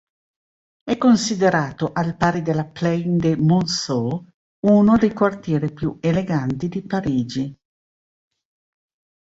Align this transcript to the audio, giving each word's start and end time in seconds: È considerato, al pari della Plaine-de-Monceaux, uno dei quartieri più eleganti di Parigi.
È 0.83 0.97
considerato, 0.97 1.91
al 1.93 2.17
pari 2.17 2.41
della 2.41 2.65
Plaine-de-Monceaux, 2.65 4.25
uno 4.65 4.97
dei 4.97 5.13
quartieri 5.13 5.71
più 5.71 5.99
eleganti 6.01 6.69
di 6.69 6.81
Parigi. 6.81 7.55